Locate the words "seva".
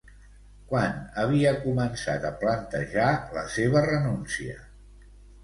3.59-3.85